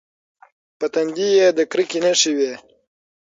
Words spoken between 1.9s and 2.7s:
نښې وې.